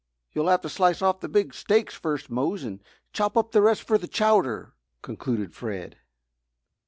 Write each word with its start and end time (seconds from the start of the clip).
"You'll 0.33 0.47
have 0.47 0.61
to 0.61 0.67
slice 0.69 1.03
off 1.03 1.19
the 1.19 1.29
big 1.29 1.53
steaks 1.53 1.93
first, 1.93 2.31
Mose, 2.31 2.63
and 2.63 2.83
chop 3.13 3.37
up 3.37 3.51
the 3.51 3.61
rest 3.61 3.83
for 3.83 3.99
the 3.99 4.07
chowder," 4.07 4.73
concluded 5.03 5.53
Fred. 5.53 5.97